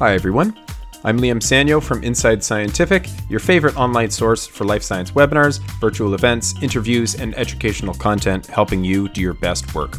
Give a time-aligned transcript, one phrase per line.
[0.00, 0.58] Hi, everyone.
[1.04, 6.14] I'm Liam Sanyo from Inside Scientific, your favorite online source for life science webinars, virtual
[6.14, 9.98] events, interviews, and educational content helping you do your best work.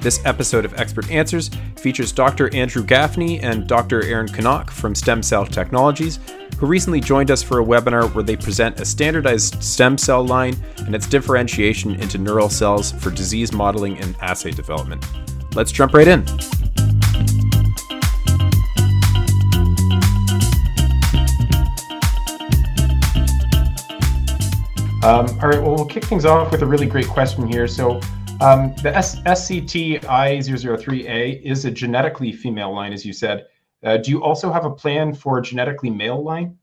[0.00, 2.52] This episode of Expert Answers features Dr.
[2.54, 4.02] Andrew Gaffney and Dr.
[4.02, 6.20] Erin Knock from STEMCELL Technologies,
[6.58, 10.56] who recently joined us for a webinar where they present a standardized stem cell line
[10.86, 15.04] and its differentiation into neural cells for disease modeling and assay development.
[15.54, 16.24] Let's jump right in.
[25.04, 27.68] Um, all right, well, we'll kick things off with a really great question here.
[27.68, 28.00] So,
[28.40, 33.46] um, the S- SCTI003A is a genetically female line, as you said.
[33.84, 36.58] Uh, do you also have a plan for a genetically male line?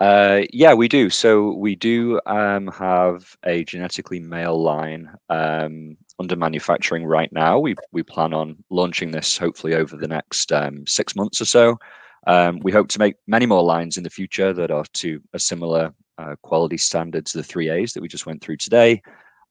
[0.00, 1.10] Uh, yeah, we do.
[1.10, 7.58] So we do um, have a genetically male line um, under manufacturing right now.
[7.58, 11.78] We we plan on launching this hopefully over the next um, six months or so.
[12.26, 15.38] Um, we hope to make many more lines in the future that are to a
[15.38, 19.02] similar uh, quality standards, the 3As that we just went through today.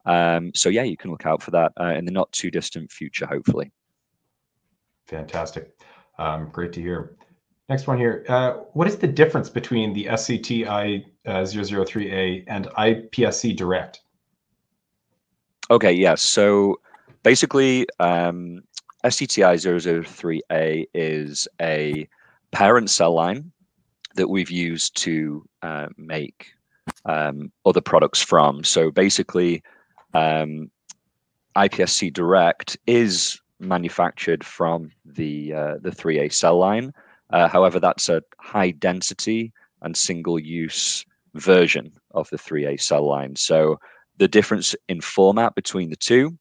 [0.06, 2.92] Um, so yeah, you can look out for that uh, in the not too distant
[2.92, 3.72] future, hopefully.
[5.08, 5.72] Fantastic.
[6.18, 7.16] Um, great to hear.
[7.70, 8.24] Next one here.
[8.30, 14.02] Uh, what is the difference between the SCTI uh, 003A and iPSC Direct?
[15.72, 16.00] Okay, yes.
[16.00, 16.16] Yeah.
[16.16, 16.80] So
[17.24, 18.62] basically, um,
[19.04, 22.08] SCTI 003A is a
[22.52, 23.52] parent cell line
[24.16, 26.55] that we've used to uh, make
[27.06, 28.64] um, other products from.
[28.64, 29.64] So basically,
[30.14, 30.72] um,
[31.56, 36.94] iPSC Direct is manufactured from the uh, the 3A cell line.
[37.32, 43.36] Uh, however, that's a high density and single use version of the 3A cell line.
[43.36, 43.80] So
[44.18, 46.38] the difference in format between the two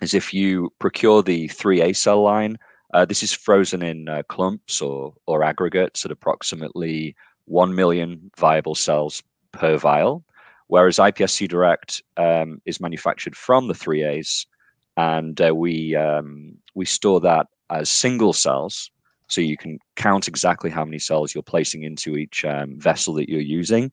[0.00, 2.58] is if you procure the 3A cell line,
[2.92, 7.14] uh, this is frozen in uh, clumps or or aggregates at approximately
[7.46, 9.22] 1 million viable cells
[9.52, 10.24] per vial,
[10.68, 14.46] whereas iPSC Direct um, is manufactured from the 3As,
[14.96, 18.90] and uh, we um, we store that as single cells,
[19.28, 23.28] so you can count exactly how many cells you're placing into each um, vessel that
[23.28, 23.90] you're using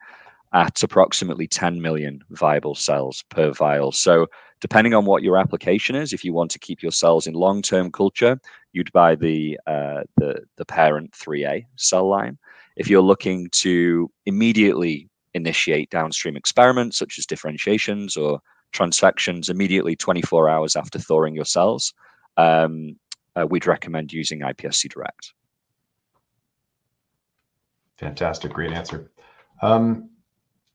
[0.54, 3.92] at approximately 10 million viable cells per vial.
[3.92, 4.28] So
[4.60, 7.92] depending on what your application is, if you want to keep your cells in long-term
[7.92, 8.40] culture,
[8.74, 12.38] you'd buy the uh, the the parent 3A cell line.
[12.76, 18.40] If you're looking to immediately initiate downstream experiments such as differentiations or
[18.74, 21.94] transfections immediately 24 hours after thawing your cells,
[22.38, 22.96] um,
[23.36, 25.34] uh, we'd recommend using iPSC Direct.
[27.98, 29.12] Fantastic, great answer.
[29.62, 30.10] Um,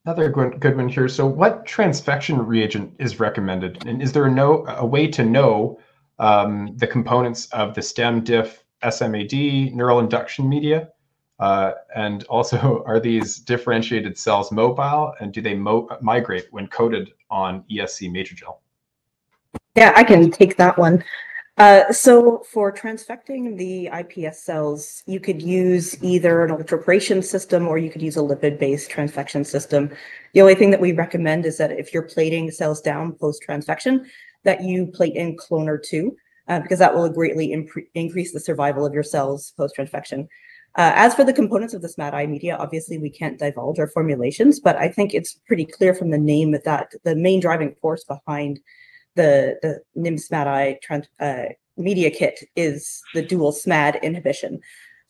[0.05, 1.09] another good one here.
[1.09, 5.79] So, what transfection reagent is recommended, and is there a no a way to know
[6.19, 10.89] um, the components of the STEMdiff SMAD neural induction media?
[11.43, 17.11] Uh, and also, are these differentiated cells mobile and do they mo- migrate when coated
[17.31, 18.59] on ESC Matrigel?
[19.75, 21.03] Yeah, I can take that one.
[21.59, 27.77] Uh, so for transfecting the iPS cells, you could use either an electroporation system or
[27.77, 29.91] you could use a lipid-based transfection system.
[30.35, 34.07] The only thing that we recommend is that if you're plating cells down post-transfection,
[34.45, 36.11] that you plate in CloneR2,
[36.49, 37.53] uh, because that will greatly
[37.95, 40.29] increase the survival of your cells post-transfection.
[40.77, 44.59] Uh, as for the components of the SMAD-I media, obviously we can't divulge our formulations,
[44.59, 48.61] but I think it's pretty clear from the name that the main driving force behind
[49.15, 50.79] the the NIM SMAD-I
[51.21, 51.45] uh,
[51.77, 54.61] media kit is the dual SMAD inhibition.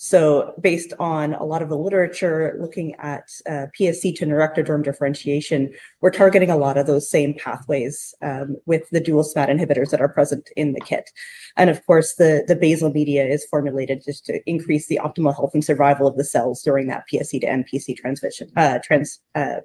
[0.05, 5.73] So, based on a lot of the literature looking at uh, PSC to neuroectoderm differentiation,
[6.01, 10.01] we're targeting a lot of those same pathways um, with the dual SMAD inhibitors that
[10.01, 11.09] are present in the kit.
[11.57, 15.55] And of course, the, the basal media is formulated just to increase the optimal health
[15.55, 18.51] and survival of the cells during that PSC to NPC transition.
[18.57, 19.61] Uh, trans, uh,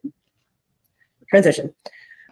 [1.32, 1.74] transition.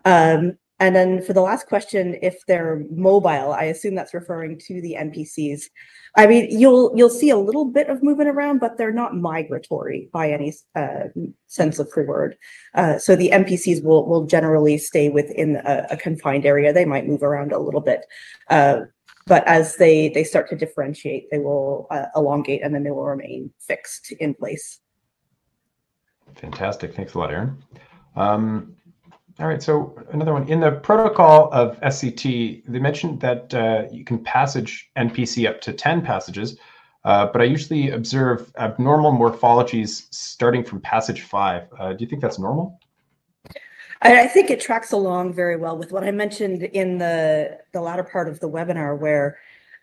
[0.06, 4.82] Um, and then for the last question, if they're mobile, I assume that's referring to
[4.82, 5.64] the NPCs.
[6.18, 10.10] I mean, you'll you'll see a little bit of movement around, but they're not migratory
[10.12, 11.06] by any uh,
[11.48, 12.38] sense of the word.
[12.74, 16.74] Uh, so the NPCs will will generally stay within a, a, confined area.
[16.74, 18.06] They might move around a little bit,
[18.50, 18.82] uh,
[19.28, 23.06] but as they they start to differentiate, they will uh, elongate and then they will
[23.06, 24.80] remain fixed in place.
[26.36, 26.94] Fantastic.
[26.94, 27.64] Thanks a lot, Erin.
[28.16, 28.76] Um,
[29.40, 30.48] all right, so another one.
[30.48, 35.74] In the protocol of SCT, they mentioned that uh, you can passage NPC up to
[35.74, 36.58] 10 passages,
[37.04, 41.68] uh, but I usually observe abnormal morphologies starting from passage five.
[41.78, 42.80] Uh, do you think that's normal?
[44.02, 48.04] I think it tracks along very well with what I mentioned in the, the latter
[48.04, 49.38] part of the webinar, where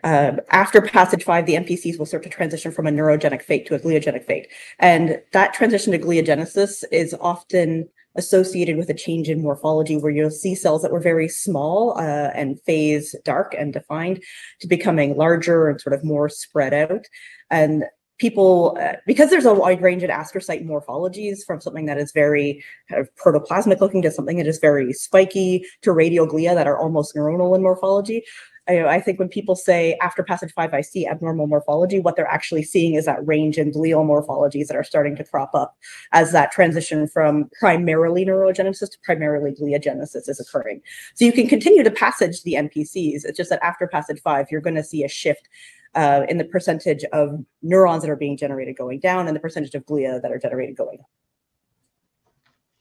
[0.05, 3.75] Um, after passage five, the NPCs will start to transition from a neurogenic fate to
[3.75, 4.49] a gliogenic fate.
[4.79, 10.31] And that transition to gliogenesis is often associated with a change in morphology where you'll
[10.31, 14.23] see cells that were very small uh, and phase dark and defined
[14.61, 17.07] to becoming larger and sort of more spread out.
[17.51, 17.85] And
[18.19, 22.63] people, uh, because there's a wide range of astrocyte morphologies from something that is very
[22.89, 26.79] kind of protoplasmic looking to something that is very spiky to radial glia that are
[26.79, 28.23] almost neuronal in morphology,
[28.69, 32.27] I, I, think when people say after passage five, I see abnormal morphology, what they're
[32.27, 35.77] actually seeing is that range in glial morphologies that are starting to crop up
[36.13, 40.81] as that transition from primarily neurogenesis to primarily gliogenesis is occurring.
[41.15, 43.25] So you can continue to passage the NPCs.
[43.25, 45.49] It's just that after passage five, you're going to see a shift
[45.95, 49.75] uh, in the percentage of neurons that are being generated going down and the percentage
[49.75, 51.11] of glia that are generated going up.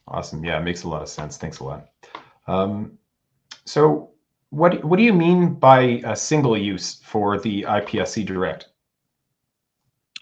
[0.07, 0.43] Awesome.
[0.45, 1.37] Yeah, it makes a lot of sense.
[1.37, 1.87] Thanks a lot.
[2.47, 2.97] Um,
[3.65, 4.10] so
[4.51, 8.67] what what do you mean by a single use for the iPSC Direct?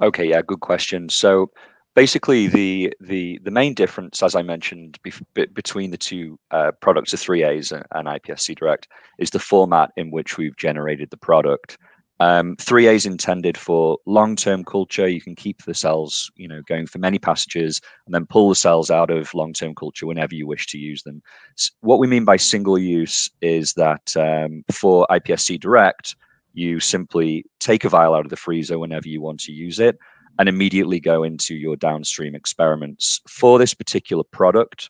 [0.02, 1.10] Okay, yeah, good question.
[1.10, 1.52] So
[1.96, 7.12] basically, the the the main difference, as I mentioned, be, between the two uh, products,
[7.12, 8.88] the 3As and, and iPSC Direct,
[9.18, 11.78] is the format in which we've generated the product.
[12.22, 15.08] Um, 3A is intended for long-term culture.
[15.08, 18.56] You can keep the cells, you know, going for many passages, and then pull the
[18.56, 21.22] cells out of long-term culture whenever you wish to use them.
[21.56, 26.16] So what we mean by single use is that um, for iPSC Direct,
[26.54, 29.98] you simply take a vial out of the freezer whenever you want to use it,
[30.40, 33.22] and immediately go into your downstream experiments.
[33.30, 34.90] For this particular product,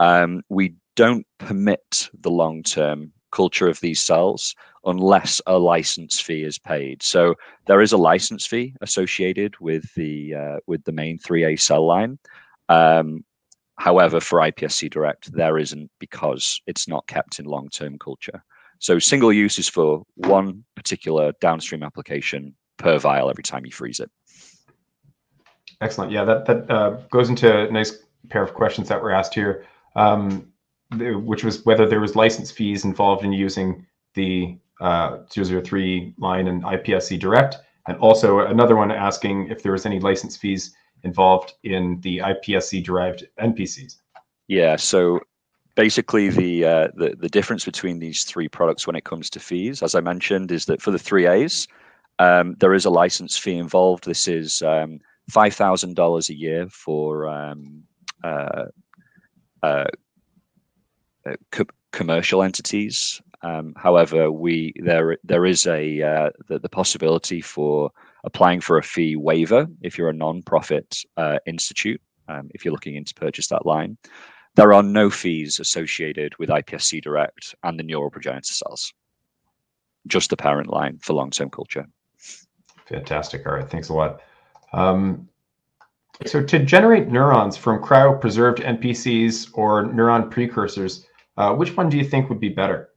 [0.00, 4.54] um, we don't permit the long-term culture of these cells
[4.84, 7.02] unless a license fee is paid.
[7.02, 7.34] So
[7.66, 12.18] there is a license fee associated with the uh, with the main 3A cell line.
[12.68, 13.24] Um,
[13.76, 18.42] however, for iPSC Direct, there isn't because it's not kept in long-term culture.
[18.78, 24.00] So single use is for one particular downstream application per vial every time you freeze
[24.00, 24.10] it.
[25.80, 26.12] Excellent.
[26.12, 29.66] Yeah, that that uh, goes into a nice pair of questions that were asked here,
[29.96, 30.52] um,
[30.98, 36.62] which was whether there was license fees involved in using the uh, 003 line and
[36.62, 37.56] iPSC Direct,
[37.86, 42.84] and also another one asking if there was any license fees involved in the iPSC
[42.84, 43.96] derived NPCs.
[44.48, 45.20] Yeah, so
[45.74, 49.82] basically the, uh, the the difference between these three products when it comes to fees,
[49.82, 51.68] as I mentioned, is that for the three A's,
[52.18, 54.04] um, there is a license fee involved.
[54.04, 55.00] This is um,
[55.30, 57.82] five thousand dollars a year for um,
[58.22, 58.66] uh,
[59.62, 59.84] uh,
[61.50, 67.90] co commercial entities um, however, we there there is a uh, the, the, possibility for
[68.24, 72.00] applying for a fee waiver if you're a non-profit uh, institute.
[72.26, 73.98] Um, if you're looking into purchase that line,
[74.54, 78.94] there are no fees associated with iPSC Direct and the neural progenitor cells.
[80.06, 81.86] Just the parent line for long-term culture.
[82.86, 83.46] Fantastic.
[83.46, 84.22] All right, thanks a lot.
[84.72, 85.28] Um,
[86.24, 92.04] so to generate neurons from cryopreserved NPCs or neuron precursors, uh, which one do you
[92.04, 92.90] think would be better?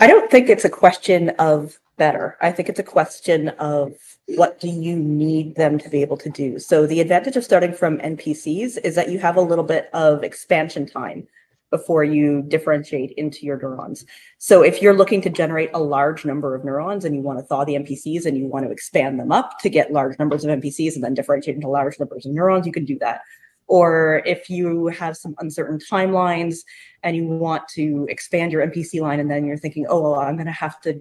[0.00, 2.36] I don't think it's a question of better.
[2.40, 3.94] I think it's a question of
[4.36, 6.58] what do you need them to be able to do.
[6.58, 10.22] So the advantage of starting from NPCs is that you have a little bit of
[10.22, 11.26] expansion time
[11.70, 14.06] before you differentiate into your neurons.
[14.38, 17.44] So if you're looking to generate a large number of neurons and you want to
[17.44, 20.50] thaw the NPCs and you want to expand them up to get large numbers of
[20.50, 23.20] NPCs and then differentiate into large numbers of neurons, you can do that
[23.68, 26.58] or if you have some uncertain timelines
[27.02, 30.36] and you want to expand your NPC line and then you're thinking, oh, well, I'm
[30.36, 31.00] going to have to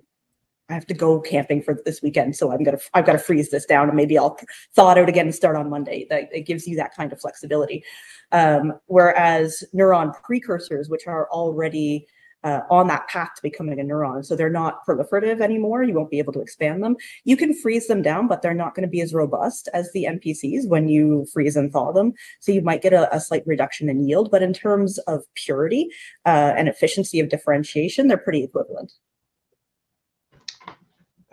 [0.70, 3.52] I have to go camping for this weekend, so I'm gonna I've got to freeze
[3.52, 4.38] this down, and maybe I'll
[4.76, 6.06] thaw it out again and start on Monday.
[6.10, 7.86] That it gives you that kind of flexibility.
[8.34, 12.06] Um, whereas neuron precursors, which are already
[12.44, 14.26] uh, on that path to becoming a neuron.
[14.26, 15.84] So they're not proliferative anymore.
[15.84, 16.96] You won't be able to expand them.
[17.24, 20.06] You can freeze them down, but they're not going to be as robust as the
[20.06, 22.14] NPCs when you freeze and thaw them.
[22.40, 25.90] So you might get a, a slight reduction in yield, but in terms of purity
[26.26, 28.94] uh, and efficiency of differentiation, they're pretty equivalent.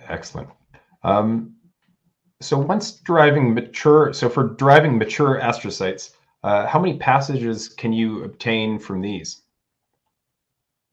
[0.08, 0.48] Excellent.
[1.02, 1.54] Um,
[2.40, 6.10] so once driving mature, so for driving mature astrocytes,
[6.42, 9.43] uh, how many passages can you obtain from these?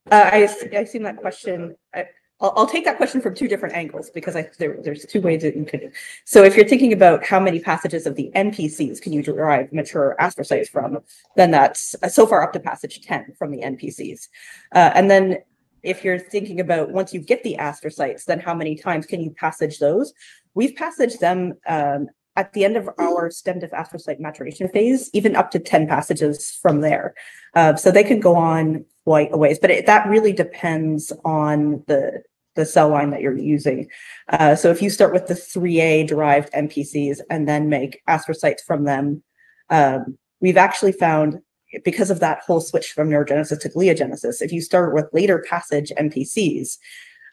[0.09, 1.75] Uh, I I seen that question.
[1.93, 2.05] I,
[2.39, 5.43] I'll, I'll take that question from two different angles because I there, there's two ways
[5.43, 5.91] that you could.
[6.25, 10.15] So if you're thinking about how many passages of the NPCs can you derive mature
[10.19, 10.99] astrocytes from,
[11.35, 14.27] then that's uh, so far up to passage ten from the NPCs,
[14.73, 15.37] uh, and then
[15.83, 19.31] if you're thinking about once you get the astrocytes, then how many times can you
[19.31, 20.13] passage those?
[20.53, 25.51] We've passaged them um, at the end of our STEMdiff astrocyte maturation phase, even up
[25.51, 27.13] to 10 passages from there.
[27.55, 31.83] Uh, so they can go on quite a ways, but it, that really depends on
[31.87, 32.23] the
[32.55, 33.87] the cell line that you're using.
[34.27, 38.83] Uh, so if you start with the 3A derived NPCs and then make astrocytes from
[38.83, 39.23] them,
[39.69, 41.39] um, we've actually found
[41.85, 45.91] because of that whole switch from neurogenesis to gliogenesis, if you start with later passage
[45.97, 46.77] NPCs,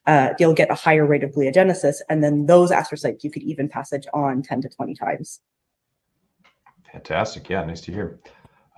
[0.06, 1.96] uh, you'll get a higher rate of gliogenesis.
[2.08, 5.40] And then those astrocytes you could even passage on 10 to 20 times.
[6.92, 7.48] Fantastic.
[7.48, 8.20] Yeah, nice to hear.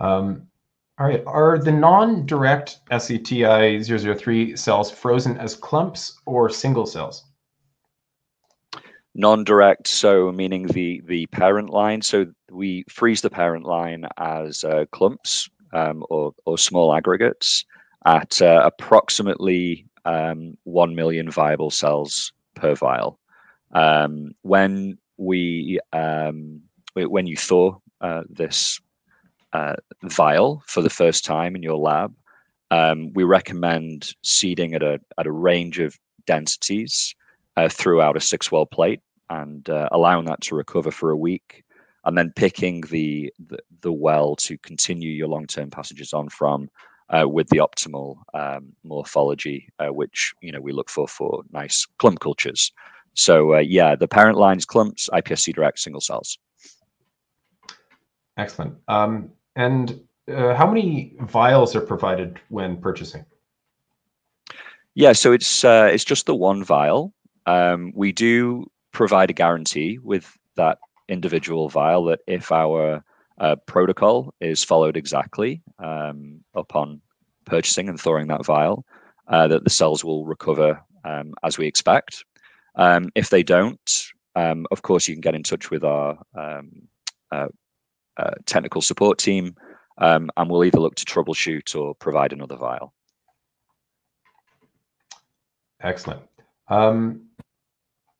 [0.00, 0.48] Um,
[1.00, 1.22] all right.
[1.26, 7.24] Are the non-direct SCTI003 cells frozen as clumps or single cells?
[9.14, 12.02] Non-direct, so meaning the the parent line.
[12.02, 17.64] So we freeze the parent line as uh, clumps um, or or small aggregates
[18.04, 23.18] at uh, approximately um, one million viable cells per vial.
[23.72, 26.60] Um, when we um,
[26.94, 28.80] when you thaw uh, this
[29.52, 32.14] uh, vial for the first time in your lab,
[32.70, 37.14] um, we recommend seeding at a at a range of densities
[37.56, 41.64] uh, throughout a six well plate and uh, allowing that to recover for a week,
[42.04, 46.68] and then picking the the, the well to continue your long term passages on from.
[47.12, 51.84] Uh, with the optimal um, morphology, uh, which you know we look for for nice
[51.98, 52.70] clump cultures.
[53.14, 56.38] So uh, yeah, the parent lines clumps, iPSC direct single cells.
[58.36, 58.76] Excellent.
[58.86, 60.00] Um, and
[60.32, 63.24] uh, how many vials are provided when purchasing?
[64.94, 67.12] Yeah, so it's uh, it's just the one vial.
[67.46, 73.04] Um, we do provide a guarantee with that individual vial that if our
[73.38, 77.00] uh, protocol is followed exactly um, upon
[77.44, 78.84] purchasing and thawing that vial,
[79.28, 82.24] uh, that the cells will recover um, as we expect.
[82.76, 86.88] Um, if they don't, um, of course, you can get in touch with our um,
[87.30, 87.48] uh,
[88.20, 89.54] uh, technical support team,
[89.98, 92.92] um, and we'll either look to troubleshoot or provide another vial.
[95.82, 96.20] Excellent.
[96.68, 97.22] Um,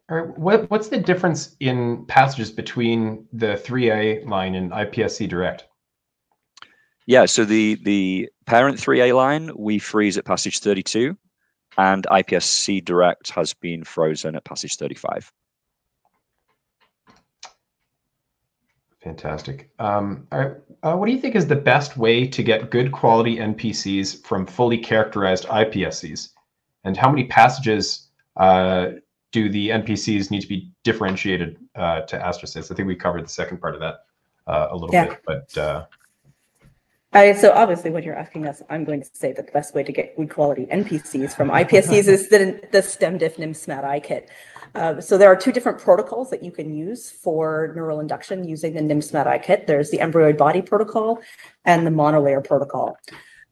[0.09, 5.67] all right, what, what's the difference in passages between the 3A line and iPSC Direct?
[7.07, 11.17] Yeah, so the the parent 3A line we freeze at passage 32,
[11.77, 15.33] and iPSC Direct has been frozen at passage 35.
[19.03, 19.71] Fantastic.
[19.79, 20.53] Um, all right.
[20.83, 24.47] Uh, what do you think is the best way to get good quality NPCs from
[24.47, 26.31] fully characterized iPSCs?
[26.85, 28.91] And how many passages uh,
[29.33, 32.71] do the NPCs need to be differentiated uh, to astrocytes?
[32.71, 34.05] I think we covered the second part of that
[34.47, 35.09] uh, a little yeah.
[35.09, 35.87] bit, but.
[37.13, 39.83] I, so obviously, when you're asking us, I'm going to say that the best way
[39.83, 44.31] to get good quality NPCs from iPSCs is the, the STEMDiff NIM-SMAD kit.
[44.77, 48.75] Uh, so there are two different protocols that you can use for neural induction using
[48.75, 49.67] the NIM-SMAD kit.
[49.67, 51.21] There's the embryoid body protocol
[51.65, 52.97] and the monolayer protocol.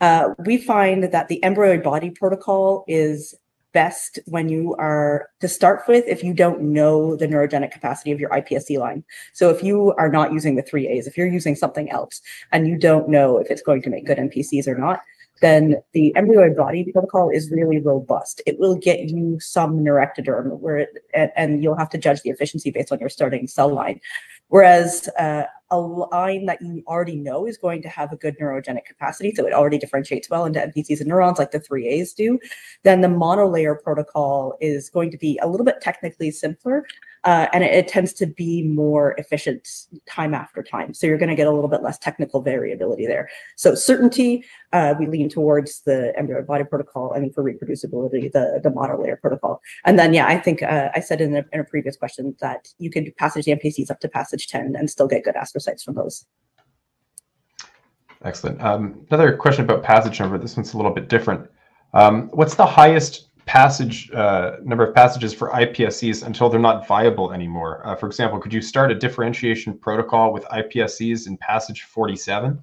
[0.00, 3.34] Uh, we find that the embryoid body protocol is
[3.78, 8.18] best when you are to start with if you don't know the neurogenic capacity of
[8.18, 9.04] your iPSC line.
[9.35, 12.20] So if you are not using the 3As, if you're using something else
[12.50, 14.99] and you don't know if it's going to make good NPCs or not,
[15.40, 18.42] then the embryoid body protocol is really robust.
[18.47, 20.90] It will get you some neuroectoderm where it,
[21.37, 24.00] and you'll have to judge the efficiency based on your starting cell line.
[24.49, 28.84] Whereas uh, a line that you already know is going to have a good neurogenic
[28.87, 32.38] capacity, so it already differentiates well into NPCs and neurons like the 3As do,
[32.84, 36.84] then the monolayer protocol is going to be a little bit technically simpler,
[37.25, 40.94] uh, and it, it, tends to be more efficient time after time.
[40.94, 43.28] So you're going to get a little bit less technical variability there.
[43.56, 47.12] So certainty, uh, we lean towards the embryoid body protocol.
[47.14, 49.60] I mean, for reproducibility, the the monolayer protocol.
[49.84, 52.68] And then, yeah, I think uh, I said in a, in a previous question that
[52.78, 55.94] you could passage the NPCs up to passage 10 and still get good astrocytes from
[55.94, 56.26] those.
[58.25, 58.60] Excellent.
[58.60, 60.38] Um, another question about passage number.
[60.38, 61.48] This one's a little bit different.
[61.94, 67.33] Um, what's the highest passage uh, number of passages for iPSCs until they're not viable
[67.33, 67.81] anymore.
[67.85, 72.62] Uh, for example, could you start a differentiation protocol with iPSCs in passage 47?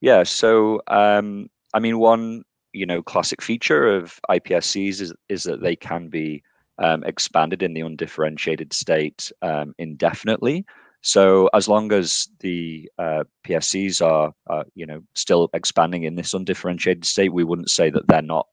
[0.00, 2.42] Yeah, so um, I mean, one
[2.72, 6.42] you know classic feature of iPSCs is is that they can be
[6.78, 10.64] um, expanded in the undifferentiated state um, indefinitely.
[11.02, 16.34] So as long as the uh, PSCs are, uh, you know, still expanding in this
[16.34, 18.46] undifferentiated state, we wouldn't say that they're not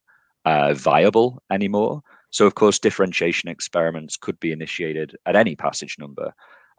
[0.45, 2.01] uh, viable anymore.
[2.29, 6.33] So, of course, differentiation experiments could be initiated at any passage number.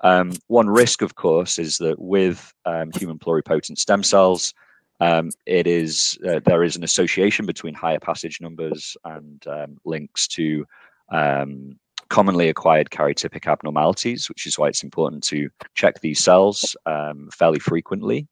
[0.05, 4.53] Um, one risk, of course, is that with um, human pluripotent stem cells,
[5.01, 10.27] um, it is uh, there is an association between higher passage numbers and um, links
[10.29, 10.67] to
[11.11, 17.29] um, commonly acquired karyotypic abnormalities, which is why it's important to check these cells um,
[17.33, 18.27] fairly frequently.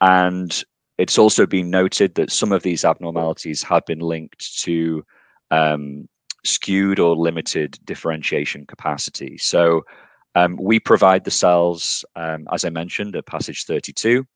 [0.00, 0.64] and
[0.98, 5.04] it's also been noted that some of these abnormalities have been linked to
[5.50, 6.08] um,
[6.44, 9.38] skewed or limited differentiation capacity.
[9.38, 9.84] So
[10.34, 14.26] um, we provide the cells, um, as I mentioned, at passage 32.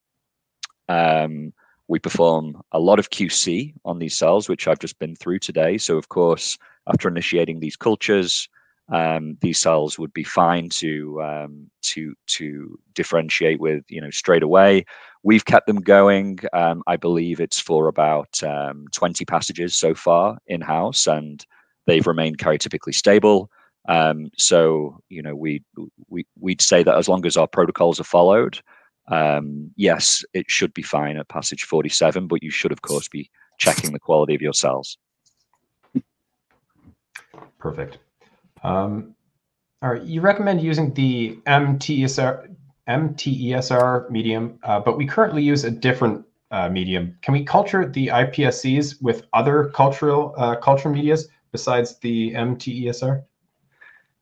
[0.88, 1.52] Um,
[1.88, 5.78] we perform a lot of QC on these cells, which I've just been through today.
[5.78, 8.48] So, of course, after initiating these cultures,
[8.88, 14.42] um, these cells would be fine to um, to to differentiate with, you know, straight
[14.42, 14.84] away.
[15.22, 16.38] We've kept them going.
[16.52, 21.44] Um, I believe it's for about um, 20 passages so far in house, and
[21.86, 23.50] they've remained karyotypically stable.
[23.88, 25.62] Um, so, you know, we
[26.08, 28.60] we we'd say that as long as our protocols are followed,
[29.08, 33.30] um, yes, it should be fine at passage 47, but you should, of course, be
[33.58, 34.96] checking the quality of your cells.
[37.58, 37.98] Perfect.
[38.62, 39.14] Um,
[39.82, 42.54] all right, you recommend using the MTESR,
[42.88, 47.18] MTESR medium, uh, but we currently use a different uh, medium.
[47.22, 53.22] Can we culture the iPSCs with other cultural uh, culture medias besides the MTESR?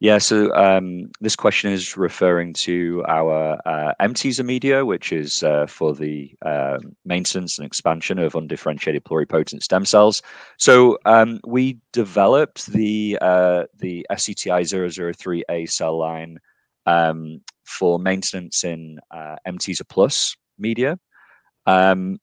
[0.05, 5.67] Yeah, so um, this question is referring to our uh, MTESR media, which is uh,
[5.67, 10.21] for the uh, maintenance and expansion of undifferentiated pluripotent stem cells.
[10.59, 14.65] So um, we developed the uh, the SCTI
[15.49, 16.39] 003A cell line
[16.85, 20.99] um, for maintenance in uh, MTESR Plus media.
[21.65, 22.21] Um,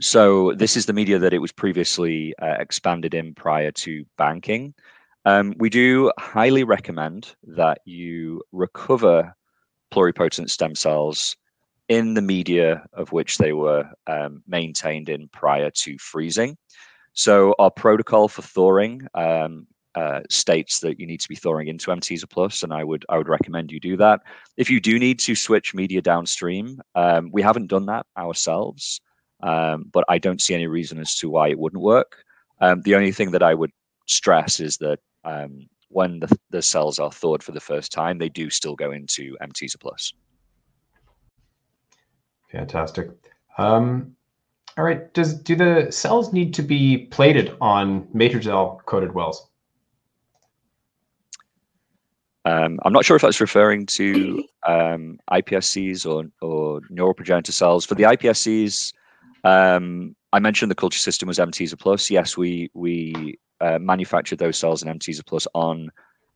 [0.00, 4.72] so this is the media that it was previously uh, expanded in prior to banking.
[5.26, 9.34] Um, we do highly recommend that you recover
[9.92, 11.36] pluripotent stem cells
[11.88, 16.56] in the media of which they were um, maintained in prior to freezing.
[17.12, 19.66] So our protocol for thawing um,
[19.96, 23.18] uh, states that you need to be thawing into MTESR Plus, and I would I
[23.18, 24.20] would recommend you do that.
[24.56, 29.00] If you do need to switch media downstream, um, we haven't done that ourselves,
[29.42, 32.22] um, but I don't see any reason as to why it wouldn't work.
[32.60, 33.72] Um, the only thing that I would
[34.06, 38.28] stress is that um, when the, the cells are thawed for the first time, they
[38.28, 40.12] do still go into MTESR plus.
[42.50, 43.10] Fantastic.
[43.58, 44.16] Um,
[44.76, 45.12] all right.
[45.14, 49.48] Does do the cells need to be plated on Matrigel coated wells?
[52.44, 57.84] Um, I'm not sure if that's referring to um, iPSCs or, or neural progenitor cells.
[57.84, 58.92] For the iPSCs,
[59.46, 62.10] um, I mentioned the culture system was MTESR plus.
[62.10, 65.90] Yes, we we uh, manufactured those cells in MTESR Plus on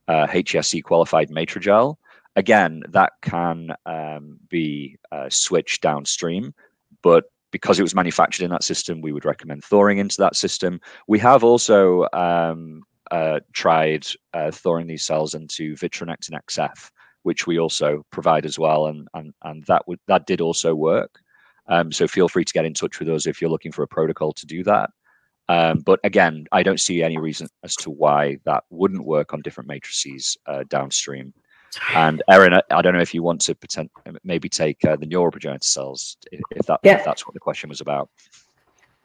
[0.09, 1.97] uh, HSC qualified Matrigel.
[2.37, 6.55] Again, that can um, be uh, switched downstream,
[7.03, 10.81] but because it was manufactured in that system, we would recommend thawing into that system.
[11.09, 16.91] We have also um, uh, tried uh, thawing these cells into Vitronectin XF,
[17.25, 21.21] which we also provide as well, and and and that would that did also work.
[21.69, 23.89] Um, so feel free to get in touch with us if you're looking for a
[23.89, 24.91] protocol to do that.
[25.49, 29.43] Um, but again, I don't see any reason as to why that wouldn't work on
[29.43, 31.35] different matrices uh, downstream.
[31.95, 33.91] And Erin, I, I, don't know if you want to pretend,
[34.25, 36.99] maybe take uh, the neural progenitor cells, if, if that yeah.
[36.99, 38.11] if that's what the question was about.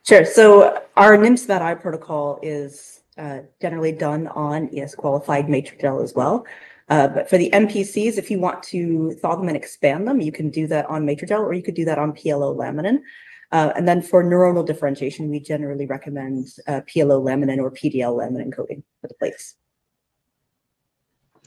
[0.07, 0.25] Sure.
[0.25, 6.45] So our NIM-SMAD-I protocol is uh, generally done on ES qualified Matrigel as well.
[6.87, 10.31] Uh, but for the NPCs, if you want to thaw them and expand them, you
[10.31, 12.99] can do that on Matrigel or you could do that on PLO laminin.
[13.51, 18.53] Uh, and then for neuronal differentiation, we generally recommend uh, PLO laminin or PDL laminin
[18.53, 19.55] coating for the plates.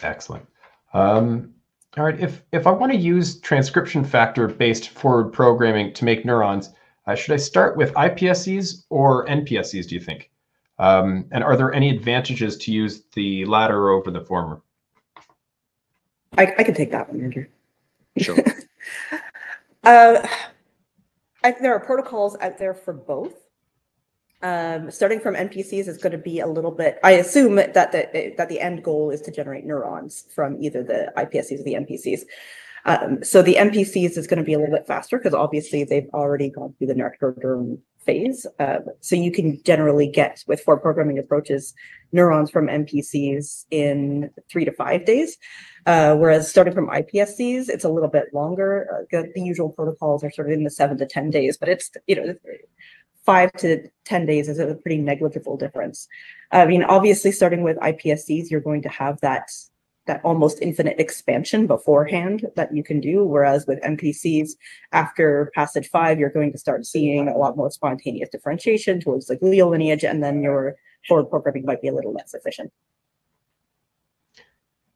[0.03, 0.46] Excellent.
[0.92, 1.53] Um,
[1.96, 6.24] all right, if, if I want to use transcription factor based forward programming to make
[6.24, 6.70] neurons,
[7.07, 10.31] uh, should I start with iPSCs or NPSCs, do you think?
[10.79, 14.62] Um, and are there any advantages to use the latter over the former?
[16.37, 17.47] I, I can take that one, Andrew.
[18.19, 18.37] Sure.
[19.85, 20.27] uh,
[21.45, 23.35] I, there are protocols out there for both.
[24.41, 27.01] Um, starting from NPCs is going to be a little bit.
[27.03, 31.12] I assume that the that the end goal is to generate neurons from either the
[31.17, 32.21] iPSCs or the NPCs.
[32.85, 36.09] Um, so the NPCs is going to be a little bit faster because obviously they've
[36.14, 38.47] already gone through the neuroectoderm phase.
[39.01, 41.75] So you can generally get with forward programming approaches
[42.12, 45.37] neurons from NPCs in three to five days.
[45.87, 49.07] Uh, whereas starting from iPSCs, it's a little bit longer.
[49.12, 51.90] Uh, the usual protocols are sort of in the seven to 10 days, but it's,
[52.07, 52.35] you know,
[53.25, 56.09] five to 10 days is a pretty negligible difference.
[56.51, 59.51] I mean, obviously starting with iPSCs, you're going to have that
[60.09, 63.25] that almost infinite expansion beforehand that you can do.
[63.25, 64.51] Whereas with NPCs,
[64.92, 69.37] after passage five, you're going to start seeing a lot more spontaneous differentiation towards the
[69.37, 70.75] glial lineage, and then your
[71.07, 72.73] forward programming might be a little less efficient.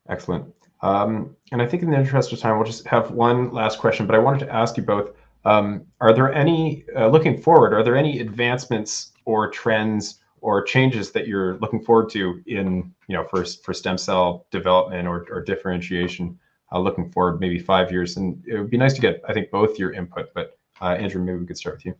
[0.08, 0.52] Excellent.
[0.80, 4.06] Um, and I think in the interest of time, we'll just have one last question,
[4.06, 5.10] but I wanted to ask you both,
[5.44, 11.12] um, are there any, uh, looking forward, are there any advancements or trends or changes
[11.12, 15.40] that you're looking forward to in you know for for stem cell development or, or
[15.40, 16.38] differentiation
[16.72, 18.16] uh, looking forward maybe five years.
[18.16, 21.22] And it would be nice to get i think both your input but uh, andrew
[21.24, 21.94] maybe we could start with you.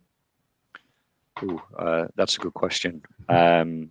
[1.44, 3.00] Ooh, uh, that's a good question.
[3.28, 3.90] Um,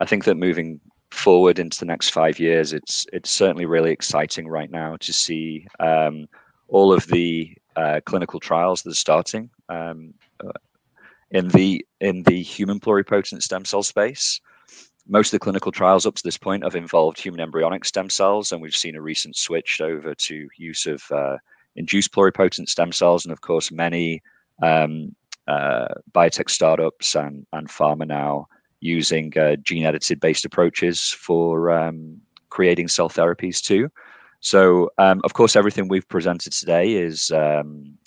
[0.00, 4.46] i think that moving forward into the next five years it's it's certainly really exciting
[4.46, 6.28] right now to see um,
[6.68, 10.12] all of the uh, clinical trials that are starting um,
[10.44, 10.52] uh,
[11.30, 14.40] in the in the human pluripotent stem cell space.
[15.06, 18.52] Most of the clinical trials up to this point have involved human embryonic stem cells,
[18.52, 21.38] and we've seen a recent switch over to use of uh,
[21.76, 24.22] induced pluripotent stem cells, and of course, many
[24.62, 25.14] um,
[25.46, 28.46] uh, biotech startups and and pharma now
[28.80, 33.90] using uh, gene edited based approaches for um, creating cell therapies too.
[34.40, 37.97] So, um, of course, everything we've presented today is um,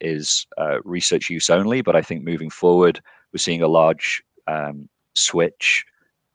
[0.00, 3.00] is uh, research use only, but I think moving forward,
[3.32, 5.84] we're seeing a large um, switch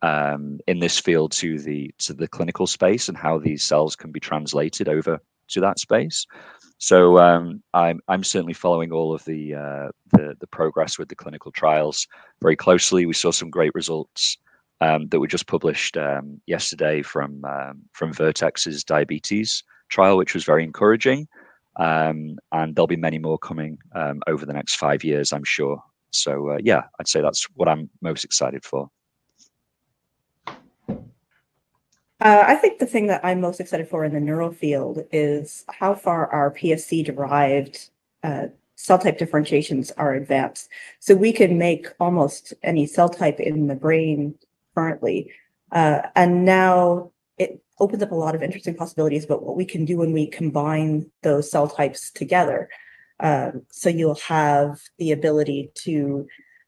[0.01, 4.11] um, in this field to the to the clinical space and how these cells can
[4.11, 6.25] be translated over to that space.
[6.77, 11.15] So um, I'm I'm certainly following all of the, uh, the the progress with the
[11.15, 12.07] clinical trials
[12.41, 13.05] very closely.
[13.05, 14.37] We saw some great results
[14.81, 20.43] um, that were just published um, yesterday from um, from Vertex's diabetes trial, which was
[20.43, 21.27] very encouraging.
[21.77, 25.83] Um, and there'll be many more coming um, over the next five years, I'm sure.
[26.11, 28.89] So uh, yeah, I'd say that's what I'm most excited for.
[32.21, 35.65] Uh, I think the thing that I'm most excited for in the neural field is
[35.67, 37.89] how far our PSC derived
[38.23, 40.69] uh, cell type differentiations are advanced.
[40.99, 44.35] So we can make almost any cell type in the brain
[44.75, 45.31] currently.
[45.71, 49.85] Uh, and now it opens up a lot of interesting possibilities about what we can
[49.85, 52.69] do when we combine those cell types together.
[53.19, 56.27] Um, so you'll have the ability to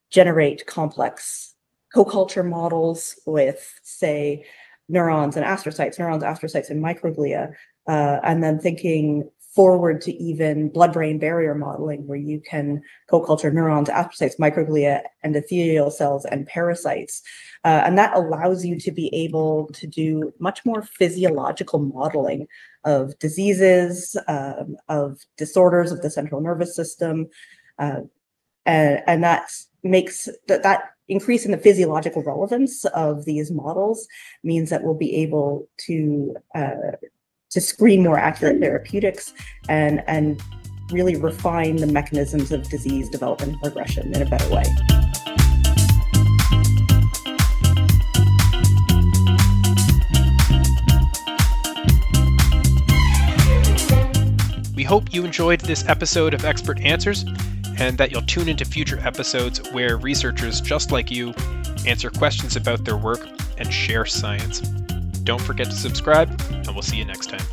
[0.10, 1.56] generate complex
[1.94, 4.46] co-culture models with, say,
[4.90, 7.54] neurons and astrocytes, neurons, astrocytes, and microglia,
[7.88, 13.90] uh, and then thinking forward to even blood-brain barrier modeling, where you can co-culture neurons,
[13.90, 17.16] astrocytes, microglia, endothelial cells, and pericytes.
[17.66, 22.48] Uh, and that allows you to be able to do much more physiological modeling
[22.84, 27.28] of diseases, um, of disorders of the central nervous system.
[27.80, 28.02] Uh,
[28.66, 29.44] and, and that
[29.82, 34.08] makes that, that increase in the physiological relevance of these models
[34.44, 36.94] means that we'll be able to uh,
[37.50, 39.34] to screen more accurate therapeutics
[39.70, 40.42] and and
[40.92, 44.64] really refine the mechanisms of disease development and progression in a better way.
[54.76, 57.26] We hope you enjoyed this episode of Expert Answers
[57.78, 61.34] and that you'll tune into future episodes where researchers just like you
[61.86, 64.62] answer questions about their work and share science.
[65.28, 67.46] Don't forget to subscribe, and we'll see you next time.